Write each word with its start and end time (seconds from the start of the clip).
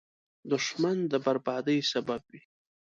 دښمن 0.51 0.97
د 1.11 1.13
بربادۍ 1.25 1.79
سبب 1.91 2.21
وي 2.31 2.41